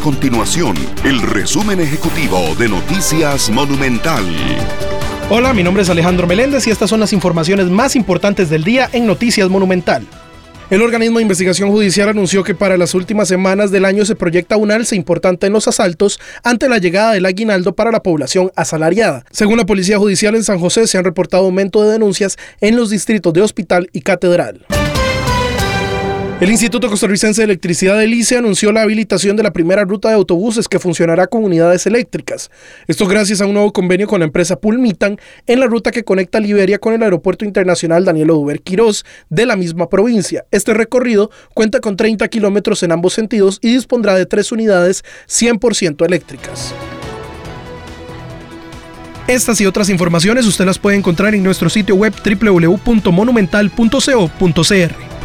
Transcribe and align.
continuación 0.00 0.74
el 1.04 1.20
resumen 1.20 1.78
ejecutivo 1.78 2.54
de 2.58 2.68
Noticias 2.68 3.50
Monumental. 3.50 4.24
Hola, 5.28 5.52
mi 5.52 5.62
nombre 5.62 5.82
es 5.82 5.90
Alejandro 5.90 6.26
Meléndez 6.26 6.66
y 6.66 6.70
estas 6.70 6.88
son 6.88 7.00
las 7.00 7.12
informaciones 7.12 7.66
más 7.66 7.94
importantes 7.96 8.48
del 8.48 8.64
día 8.64 8.88
en 8.92 9.06
Noticias 9.06 9.48
Monumental. 9.50 10.06
El 10.70 10.82
organismo 10.82 11.18
de 11.18 11.22
investigación 11.22 11.70
judicial 11.70 12.08
anunció 12.08 12.42
que 12.44 12.54
para 12.54 12.78
las 12.78 12.94
últimas 12.94 13.28
semanas 13.28 13.70
del 13.70 13.84
año 13.84 14.04
se 14.04 14.16
proyecta 14.16 14.56
un 14.56 14.70
alza 14.70 14.94
importante 14.94 15.46
en 15.46 15.52
los 15.52 15.68
asaltos 15.68 16.18
ante 16.42 16.68
la 16.68 16.78
llegada 16.78 17.12
del 17.12 17.26
aguinaldo 17.26 17.74
para 17.74 17.90
la 17.90 18.02
población 18.02 18.50
asalariada. 18.56 19.24
Según 19.30 19.58
la 19.58 19.66
Policía 19.66 19.98
Judicial 19.98 20.34
en 20.34 20.44
San 20.44 20.60
José, 20.60 20.86
se 20.86 20.96
han 20.96 21.04
reportado 21.04 21.44
aumento 21.44 21.82
de 21.82 21.92
denuncias 21.92 22.38
en 22.60 22.76
los 22.76 22.90
distritos 22.90 23.32
de 23.34 23.42
Hospital 23.42 23.90
y 23.92 24.00
Catedral. 24.00 24.64
El 26.40 26.50
Instituto 26.50 26.88
Costarricense 26.88 27.42
de 27.42 27.44
Electricidad 27.44 27.98
de 27.98 28.06
ICE 28.06 28.38
anunció 28.38 28.72
la 28.72 28.80
habilitación 28.80 29.36
de 29.36 29.42
la 29.42 29.52
primera 29.52 29.84
ruta 29.84 30.08
de 30.08 30.14
autobuses 30.14 30.68
que 30.68 30.78
funcionará 30.78 31.26
con 31.26 31.44
unidades 31.44 31.86
eléctricas. 31.86 32.50
Esto 32.86 33.06
gracias 33.06 33.42
a 33.42 33.46
un 33.46 33.52
nuevo 33.52 33.74
convenio 33.74 34.06
con 34.06 34.20
la 34.20 34.24
empresa 34.24 34.58
Pulmitan 34.58 35.18
en 35.46 35.60
la 35.60 35.66
ruta 35.66 35.90
que 35.90 36.02
conecta 36.02 36.40
Liberia 36.40 36.78
con 36.78 36.94
el 36.94 37.02
Aeropuerto 37.02 37.44
Internacional 37.44 38.06
Daniel 38.06 38.30
Oduber 38.30 38.62
Quirós 38.62 39.04
de 39.28 39.44
la 39.44 39.54
misma 39.54 39.90
provincia. 39.90 40.46
Este 40.50 40.72
recorrido 40.72 41.30
cuenta 41.52 41.80
con 41.80 41.98
30 41.98 42.26
kilómetros 42.28 42.82
en 42.84 42.92
ambos 42.92 43.12
sentidos 43.12 43.58
y 43.60 43.74
dispondrá 43.74 44.14
de 44.14 44.24
tres 44.24 44.50
unidades 44.50 45.04
100% 45.28 46.06
eléctricas. 46.06 46.72
Estas 49.26 49.60
y 49.60 49.66
otras 49.66 49.90
informaciones 49.90 50.46
usted 50.46 50.64
las 50.64 50.78
puede 50.78 50.96
encontrar 50.96 51.34
en 51.34 51.42
nuestro 51.42 51.68
sitio 51.68 51.96
web 51.96 52.14
www.monumental.co.cr. 52.24 55.09